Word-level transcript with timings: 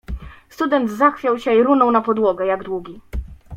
"Student 0.49 0.89
zachwiał 0.91 1.39
się 1.39 1.55
i 1.55 1.63
runął 1.63 1.91
na 1.91 2.01
podłogę 2.01 2.45
jak 2.45 2.63
długi." 2.63 3.01